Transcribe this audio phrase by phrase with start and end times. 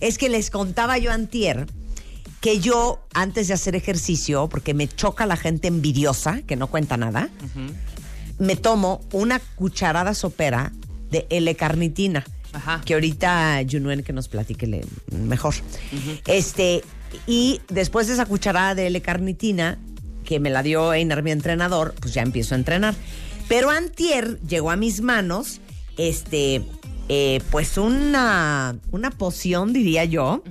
[0.00, 1.66] es que les contaba yo antier
[2.40, 6.96] que yo, antes de hacer ejercicio, porque me choca la gente envidiosa, que no cuenta
[6.96, 7.28] nada,
[8.38, 10.72] me tomo una cucharada sopera
[11.10, 12.24] de L-carnitina.
[12.84, 15.54] Que ahorita Junuen que nos platique le- mejor.
[16.26, 16.82] Este,
[17.26, 19.78] y después de esa cucharada de L-carnitina,
[20.24, 22.94] que me la dio Einar, mi entrenador, pues ya empiezo a entrenar.
[23.48, 25.60] Pero antier llegó a mis manos,
[25.96, 26.62] este,
[27.08, 30.42] eh, pues una, una poción, diría yo,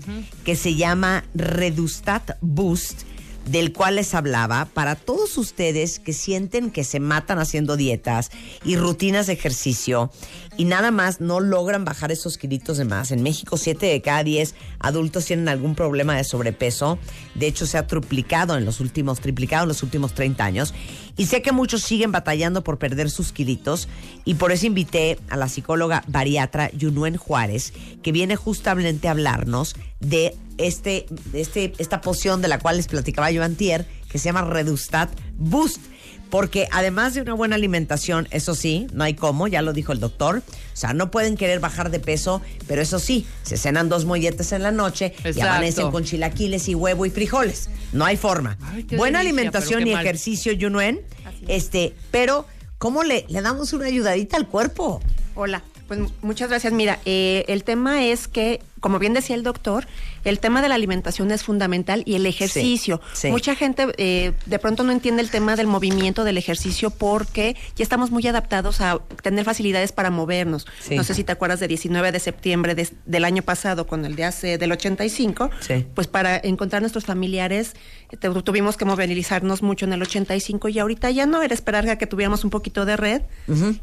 [0.43, 3.03] que se llama Redustat Boost,
[3.45, 8.31] del cual les hablaba para todos ustedes que sienten que se matan haciendo dietas
[8.63, 10.11] y rutinas de ejercicio
[10.57, 13.11] y nada más no logran bajar esos kilitos de más.
[13.11, 16.97] En México, 7 de cada 10 adultos tienen algún problema de sobrepeso.
[17.35, 20.73] De hecho, se ha triplicado en los últimos, triplicado en los últimos 30 años.
[21.17, 23.87] Y sé que muchos siguen batallando por perder sus kilitos
[24.25, 29.75] y por eso invité a la psicóloga bariatra Yunuen Juárez, que viene justamente a hablarnos
[29.99, 34.41] de este, este, esta poción de la cual les platicaba yo antier, que se llama
[34.43, 35.81] Redustat Boost.
[36.29, 39.99] Porque además de una buena alimentación, eso sí, no hay cómo, ya lo dijo el
[39.99, 40.37] doctor.
[40.37, 44.51] O sea, no pueden querer bajar de peso, pero eso sí, se cenan dos molletes
[44.51, 47.69] en la noche y amanecen con chilaquiles y huevo y frijoles.
[47.93, 48.57] No hay forma.
[48.61, 50.03] Ay, buena delicia, alimentación y mal.
[50.03, 51.01] ejercicio, Yunuen.
[51.47, 52.45] Este, pero,
[52.77, 55.01] ¿cómo le, le damos una ayudadita al cuerpo?
[55.35, 56.73] Hola, pues muchas gracias.
[56.73, 59.87] Mira, eh, el tema es que, como bien decía el doctor,
[60.25, 63.01] el tema de la alimentación es fundamental y el ejercicio.
[63.13, 63.29] sí.
[63.31, 67.81] Mucha gente eh, de pronto no entiende el tema del movimiento del ejercicio porque ya
[67.81, 70.67] estamos muy adaptados a tener facilidades para movernos.
[70.79, 70.95] Sí.
[70.95, 74.15] No sé si te acuerdas de 19 de septiembre de- del año pasado con el
[74.15, 75.87] de hace del 85, Sí.
[75.95, 77.73] pues para encontrar nuestros familiares
[78.19, 81.97] te- tuvimos que movilizarnos mucho en el 85 y ahorita ya no era esperar a
[81.97, 83.21] que tuviéramos un poquito de red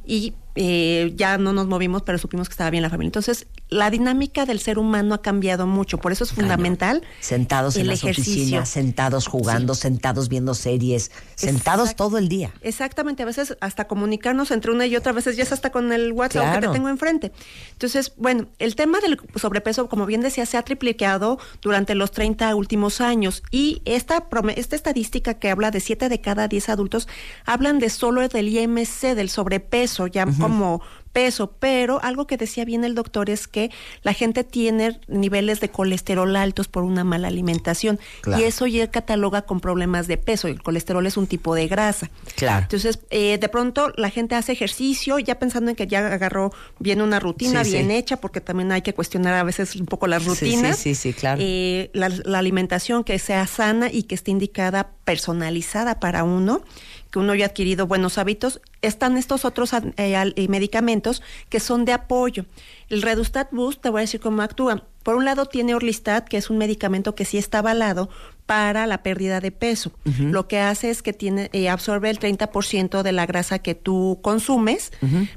[0.06, 3.08] y eh, ya no nos movimos, pero supimos que estaba bien la familia.
[3.08, 7.02] Entonces, la dinámica del ser humano ha cambiado mucho, por eso es fundamental.
[7.20, 8.42] Sentados en las ejercicio.
[8.42, 12.52] oficinas, sentados jugando, sentados viendo series, sentados todo el día.
[12.62, 15.92] Exactamente, a veces hasta comunicarnos entre una y otra, a veces ya es hasta con
[15.92, 17.32] el WhatsApp que te tengo enfrente.
[17.72, 22.54] Entonces, bueno, el tema del sobrepeso, como bien decía, se ha triplicado durante los 30
[22.54, 24.26] últimos años y esta,
[24.56, 27.08] esta estadística que habla de 7 de cada 10 adultos,
[27.44, 30.82] hablan de solo del IMC, del sobrepeso, ya como
[31.12, 33.70] peso, pero algo que decía bien el doctor es que
[34.02, 38.42] la gente tiene niveles de colesterol altos por una mala alimentación Claro.
[38.42, 40.48] y eso ya cataloga con problemas de peso.
[40.48, 42.10] El colesterol es un tipo de grasa.
[42.36, 42.62] Claro.
[42.62, 47.02] Entonces, eh, de pronto la gente hace ejercicio ya pensando en que ya agarró bien
[47.02, 47.94] una rutina Sí, bien sí.
[47.96, 50.76] hecha, porque también hay que cuestionar a veces un poco las Sí, rutinas.
[50.78, 51.40] sí, sí, sí, claro.
[51.44, 56.62] Eh, la, la alimentación que sea sana y que esté indicada, personalizada para uno,
[57.10, 58.60] que uno haya adquirido buenos hábitos.
[58.82, 62.44] Están estos otros eh, medicamentos que son de apoyo.
[62.92, 64.84] El Redustat Boost, te voy a decir cómo actúa.
[65.02, 68.08] Por un lado tiene Orlistat, que es un medicamento que sí está avalado
[68.46, 69.92] para la pérdida de peso.
[70.04, 74.18] Lo que hace es que tiene eh, absorbe el 30% de la grasa que tú
[74.22, 74.92] consumes,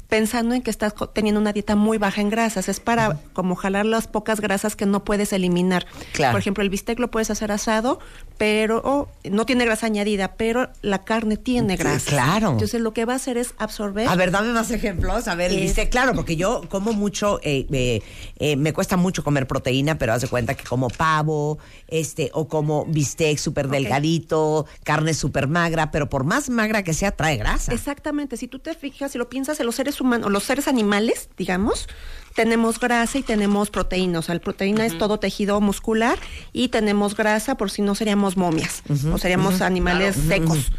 [0.07, 2.67] pensando en que estás teniendo una dieta muy baja en grasas.
[2.69, 5.85] Es para como jalar las pocas grasas que no puedes eliminar.
[6.13, 6.33] Claro.
[6.33, 7.99] Por ejemplo, el bistec lo puedes hacer asado,
[8.37, 12.09] pero no tiene grasa añadida, pero la carne tiene Sí, grasa.
[12.09, 12.51] claro.
[12.51, 14.07] Entonces lo que va a hacer es absorber.
[14.09, 15.27] A ver, dame más ejemplos.
[15.27, 18.01] A ver, Es- dice, claro, porque yo como mucho, eh, eh,
[18.37, 22.47] eh, me cuesta mucho comer proteína, pero haz de cuenta que como pavo, este, o
[22.47, 27.71] como bistec súper delgadito, carne súper magra, pero por más magra que sea, trae grasa.
[27.71, 31.29] Exactamente, si tú te fijas, si lo piensas en los seres humanos, los seres animales,
[31.37, 31.87] digamos,
[32.35, 34.19] tenemos grasa y tenemos proteína.
[34.19, 36.19] O sea, la proteína es todo tejido muscular
[36.51, 40.71] y tenemos grasa por si no seríamos momias o seríamos animales secos.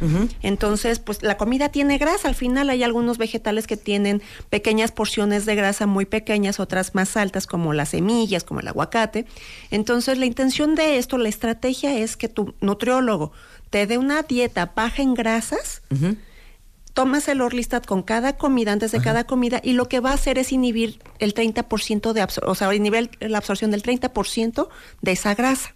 [0.43, 2.29] Entonces, pues la comida tiene grasa.
[2.29, 7.17] Al final hay algunos vegetales que tienen pequeñas porciones de grasa muy pequeñas, otras más
[7.17, 9.25] altas como las semillas, como el aguacate.
[9.71, 13.33] Entonces, la intención de esto, la estrategia es que tu nutriólogo
[13.71, 15.83] te dé una dieta baja en grasas
[16.97, 20.15] tomas el Orlistat con cada comida, antes de cada comida, y lo que va a
[20.15, 24.69] hacer es inhibir el 30% de absorción, o sea, inhibir la absorción del 30%
[25.03, 25.75] de esa grasa.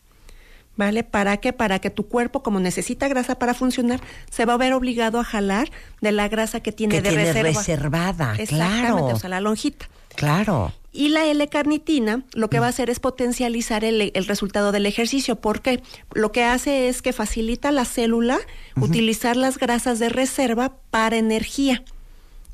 [0.76, 1.04] ¿Vale?
[1.04, 1.52] ¿Para qué?
[1.52, 4.00] Para que tu cuerpo, como necesita grasa para funcionar,
[4.30, 5.70] se va a ver obligado a jalar
[6.00, 7.50] de la grasa que tiene Que de tiene reserva.
[7.50, 9.04] reservada, Exactamente, claro.
[9.08, 9.90] o sea, la lonjita.
[10.16, 10.72] Claro.
[10.92, 15.36] Y la L-carnitina lo que va a hacer es potencializar el, el resultado del ejercicio,
[15.36, 15.82] porque
[16.14, 18.38] lo que hace es que facilita a la célula
[18.80, 21.84] utilizar las grasas de reserva para energía.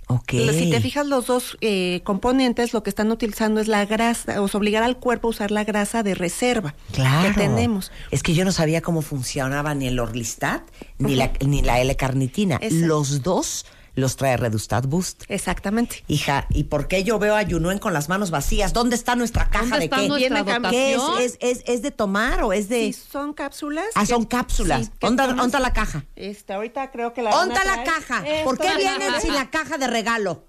[0.09, 0.31] Ok.
[0.53, 4.47] Si te fijas, los dos eh, componentes lo que están utilizando es la grasa, o
[4.47, 7.29] sea, obligar al cuerpo a usar la grasa de reserva Claro.
[7.35, 7.91] que tenemos.
[8.12, 10.62] Es que yo no sabía cómo funcionaba ni el Orlistat
[10.99, 12.61] ni la, ni la L-carnitina.
[12.71, 13.67] Los dos
[13.97, 15.25] los trae Redustat Boost.
[15.29, 16.05] Exactamente.
[16.07, 18.73] Hija, ¿y por qué yo veo a Yunuen con las manos vacías?
[18.73, 20.09] ¿Dónde está nuestra caja ¿Dónde de está qué?
[20.09, 20.97] nuestra ¿Qué es?
[20.99, 21.23] dotación?
[21.23, 22.93] ¿Es, es, es de tomar o es de...?
[22.93, 23.87] Sí, son cápsulas.
[23.95, 24.85] Ah, son cápsulas.
[24.87, 26.05] sí, que ¿Dónde, tomas- dónde está la caja?
[26.15, 28.27] Este, ahorita creo que la van a ¿Dónde está la caja?
[28.27, 30.45] Esto ¿Por qué es- vienen sin la caja de regalo?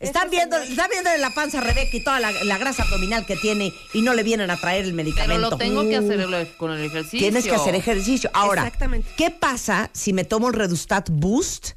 [0.00, 3.36] Están viendo, están viendo la panza a Rebeca y toda la, la grasa abdominal que
[3.36, 5.50] tiene y no le vienen a traer el Pero medicamento.
[5.50, 7.20] lo tengo que hacer el- con el ejercicio.
[7.20, 8.28] Tienes que hacer ejercicio.
[8.34, 9.08] Ahora, Exactamente.
[9.16, 11.70] ¿qué pasa si me tomo el Redustat Boost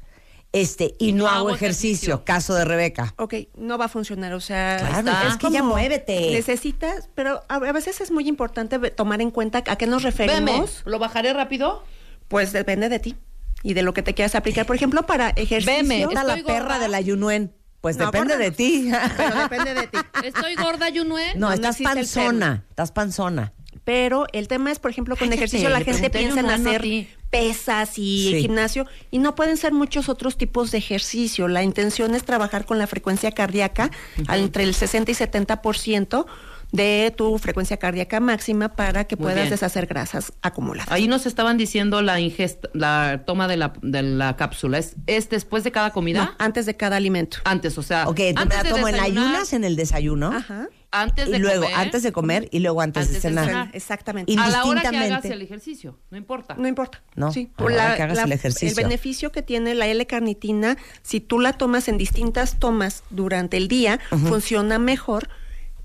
[0.60, 2.14] este, y no, no hago hago ejercicio?
[2.14, 2.24] ejercicio?
[2.24, 3.14] Caso de Rebeca.
[3.16, 5.28] Ok, no va a funcionar, o sea, Claro, está.
[5.28, 6.30] es que ya muévete.
[6.32, 10.10] Necesitas, pero a a veces es muy importante tomar en cuenta a qué nos Veme,
[10.16, 10.82] referimos.
[10.84, 11.82] ¿lo bajaré rápido?
[12.28, 13.16] Pues depende de ti
[13.62, 14.66] y de lo que te quieras aplicar.
[14.66, 15.74] Por ejemplo, para ejercicio.
[15.82, 16.78] Veme, Está la perra gorda.
[16.78, 17.52] de la Yunuen.
[17.80, 18.90] Pues No, depende de ti.
[19.16, 19.98] Pero depende de ti.
[20.24, 21.34] ¿Estoy gorda, Yunue?
[21.36, 22.64] No, no estás panzona.
[22.70, 23.52] Estás panzona.
[23.84, 26.84] Pero el tema es, por ejemplo, con Cállate, ejercicio la gente piensa en hacer.
[27.30, 28.40] Pesas y Sí.
[28.42, 31.48] gimnasio y no pueden ser muchos otros tipos de ejercicio.
[31.48, 33.90] La intención es trabajar con la frecuencia cardíaca
[34.28, 36.26] entre el 60 y 70%
[36.70, 39.50] de tu frecuencia cardíaca máxima para que Muy puedas bien.
[39.50, 40.92] deshacer grasas acumuladas.
[40.92, 44.76] Ahí nos estaban diciendo la ingesta, la toma de la, de la cápsula.
[44.78, 46.24] ¿Es, es después de cada comida?
[46.26, 47.38] No, antes de cada alimento.
[47.44, 48.06] Antes, o sea.
[48.06, 50.30] Ok, tú me antes la de tomo en ayunas en el desayuno.
[50.30, 50.68] Ajá.
[50.90, 51.78] Antes de y luego, comer.
[51.78, 53.46] antes de comer y luego antes, de Antes de cenar.
[53.46, 53.70] cenar.
[53.74, 54.32] Exactamente.
[54.32, 56.54] Y- A la hora que hagas el ejercicio, no importa.
[56.54, 57.02] No importa.
[57.14, 57.50] No, Sí.
[57.56, 58.68] a la hora que hagas el ejercicio.
[58.68, 63.68] El beneficio que tiene la L-carnitina, si tú la tomas en distintas tomas durante el
[63.68, 65.28] día, funciona mejor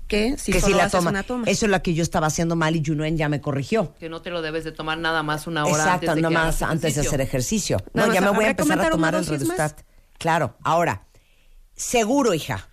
[0.08, 1.10] que si que solo si la haces toma.
[1.10, 1.44] una toma.
[1.48, 3.94] Eso es lo que yo estaba haciendo mal y Yunuen ya me corrigió.
[3.98, 6.62] Que no te lo debes de tomar nada más una hora Exacto, antes de nomás
[6.62, 7.76] hagas antes de hacer ejercicio.
[7.92, 9.28] Nada no, ya más, me voy a ¿habrá que empezar a tomar el más?
[9.28, 9.80] Redustat.
[10.18, 11.06] Claro, ahora,
[11.74, 12.68] seguro, hija.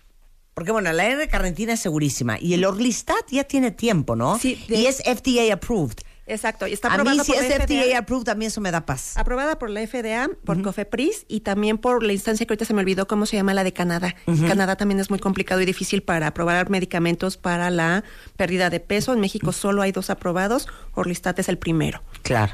[0.54, 2.38] Porque bueno, la R-carnitina es segurísima.
[2.40, 4.38] Y el Orlistat ya tiene tiempo, ¿no?
[4.38, 5.96] Sí, de- Y es FDA approved.
[6.24, 6.66] Exacto.
[6.68, 7.98] Y está A mí aprobada si por es la FDA FDA.
[7.98, 9.16] approved, mí eso me da paz.
[9.16, 12.80] Aprobada por la FDA, por COFEPRIS y también por la instancia que ahorita se me
[12.80, 14.14] olvidó cómo se llama la de Canadá.
[14.46, 18.04] Canadá también es muy complicado y difícil para aprobar medicamentos para la
[18.36, 19.12] pérdida de peso.
[19.12, 20.68] En México solo hay dos aprobados.
[20.94, 22.02] Orlistat es el primero.
[22.22, 22.52] Claro.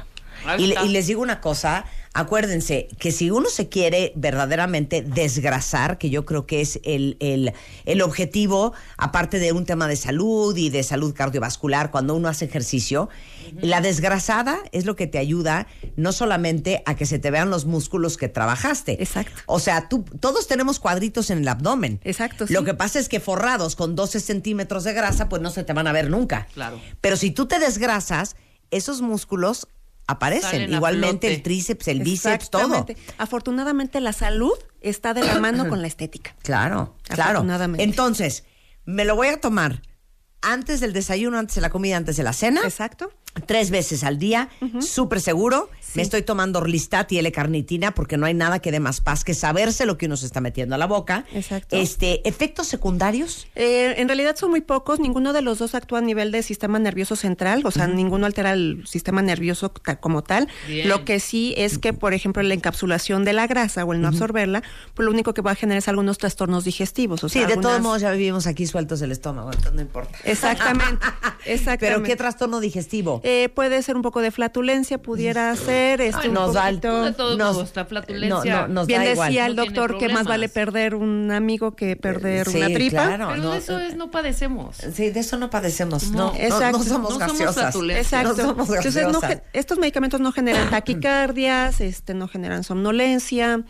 [0.57, 6.25] Y les digo una cosa, acuérdense que si uno se quiere verdaderamente desgrasar, que yo
[6.25, 7.53] creo que es el, el,
[7.85, 12.45] el objetivo, aparte de un tema de salud y de salud cardiovascular, cuando uno hace
[12.45, 13.09] ejercicio,
[13.61, 17.65] la desgrasada es lo que te ayuda no solamente a que se te vean los
[17.65, 19.01] músculos que trabajaste.
[19.01, 19.41] Exacto.
[19.45, 21.99] O sea, tú, todos tenemos cuadritos en el abdomen.
[22.03, 25.63] Exacto, Lo que pasa es que forrados con 12 centímetros de grasa, pues no se
[25.63, 26.47] te van a ver nunca.
[26.53, 26.79] Claro.
[27.01, 28.35] Pero si tú te desgrasas,
[28.71, 29.67] esos músculos
[30.09, 30.73] aparecen.
[30.73, 32.85] Igualmente el tríceps, el bíceps, todo.
[33.17, 36.35] Afortunadamente la salud está de la mano con la estética.
[36.41, 37.31] Claro, claro.
[37.31, 37.83] Afortunadamente.
[37.83, 38.43] Entonces,
[38.85, 39.83] me lo voy a tomar
[40.41, 42.61] antes del desayuno, antes de la comida, antes de la cena.
[42.63, 43.11] Exacto.
[43.45, 44.49] Tres veces al día,
[44.81, 45.69] súper seguro.
[45.95, 49.33] Me estoy tomando Orlistat y L-carnitina porque no hay nada que dé más paz que
[49.33, 51.25] saberse lo que uno se está metiendo a la boca.
[51.33, 51.75] Exacto.
[51.75, 53.47] Este, efectos secundarios.
[53.55, 56.77] Eh, en realidad son muy pocos, ninguno de los dos actúa a nivel de sistema
[56.79, 60.47] nervioso central, o sea, ninguno altera el sistema nervioso ta- como tal.
[60.67, 60.87] Bien.
[60.87, 64.09] Lo que sí es que, por ejemplo, la encapsulación de la grasa o el no
[64.09, 64.61] absorberla,
[64.93, 67.23] pues lo único que va a generar es algunos trastornos digestivos.
[67.23, 70.17] O Sí, de todos modos ya vivimos aquí sueltos del estómago, entonces no importa.
[70.23, 71.05] Exactamente,
[71.45, 71.79] exactamente.
[71.79, 73.21] Pero ¿qué trastorno digestivo?
[73.31, 76.01] Eh, puede ser un poco de flatulencia, pudiera ser.
[76.01, 78.61] Este, un nos da Nos- la flatulencia.
[78.61, 79.27] no, no, nos Bien da igual.
[79.29, 83.05] decía el No doctor que más vale perder un amigo que perder Sí, una tripa.
[83.05, 83.27] claro.
[83.29, 84.77] Pero no, de eso es, no padecemos.
[84.77, 86.09] Sí, de eso no padecemos.
[86.11, 86.79] No, exacto.
[86.79, 87.55] no somos No somos gaseosas.
[87.71, 88.05] flatulencias.
[88.23, 88.29] Exacto.
[88.41, 89.29] No somos Entonces, no gaseosas.
[89.29, 93.63] ge- estos medicamentos no generan taquicardias, este, no generan somnolencia.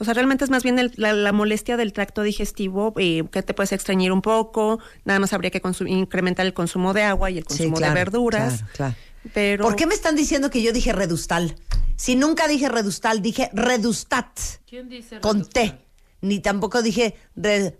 [0.00, 3.42] O sea, realmente es más bien el- la, la molestia del tracto digestivo eh, que
[3.42, 4.80] te puedes extrañir un poco.
[5.04, 8.00] Nada más habría que incrementar el consumo de agua y el Sí, consumo claro, de
[8.00, 8.54] verduras.
[8.58, 8.94] claro, claro.
[9.34, 11.54] Pero ¿Por qué me están diciendo que yo dije redustal?
[11.96, 14.26] Si nunca dije redustal, dije redustat
[14.66, 15.78] ¿Quién dice con redustal?
[15.78, 15.86] T.
[16.22, 17.14] Ni tampoco dije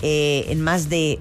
[0.00, 1.18] eh, en más de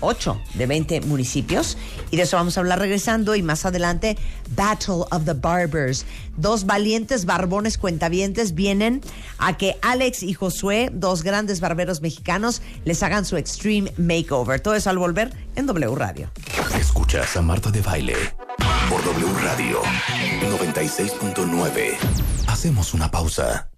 [0.00, 1.76] 8 de 20 municipios.
[2.10, 3.34] Y de eso vamos a hablar regresando.
[3.34, 4.16] Y más adelante,
[4.54, 6.06] Battle of the Barbers.
[6.36, 9.00] Dos valientes barbones cuentavientes vienen
[9.38, 14.60] a que Alex y Josué, dos grandes barberos mexicanos, les hagan su Extreme Makeover.
[14.60, 16.30] Todo eso al volver en W Radio.
[16.78, 18.16] Escuchas a Marta de Baile
[18.88, 19.82] por W Radio
[20.40, 21.96] 96.9.
[22.46, 23.68] Hacemos una pausa.